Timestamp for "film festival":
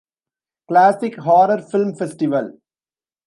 1.61-2.53